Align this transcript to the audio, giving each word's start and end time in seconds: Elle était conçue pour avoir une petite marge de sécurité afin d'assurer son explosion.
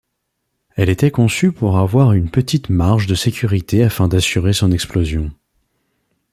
Elle 0.77 0.89
était 0.89 1.11
conçue 1.11 1.51
pour 1.51 1.77
avoir 1.77 2.13
une 2.13 2.31
petite 2.31 2.71
marge 2.71 3.05
de 3.05 3.13
sécurité 3.13 3.83
afin 3.83 4.07
d'assurer 4.07 4.51
son 4.51 4.71
explosion. 4.71 5.29